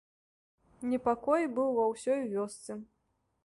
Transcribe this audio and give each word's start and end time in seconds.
Непакой 0.93 1.45
быў 1.59 1.69
ва 1.77 1.85
ўсёй 1.93 2.21
вёсцы. 2.35 2.81